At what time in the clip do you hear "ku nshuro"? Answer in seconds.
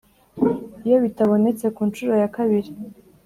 1.75-2.13